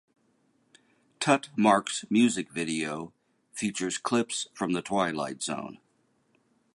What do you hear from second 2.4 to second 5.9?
video features clips from the Twilight Zone.